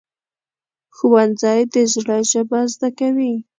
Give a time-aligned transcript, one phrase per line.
[0.95, 3.33] ښوونځی د زړه ژبه زده کوي